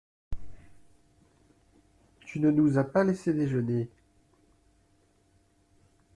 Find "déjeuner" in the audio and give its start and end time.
3.35-3.87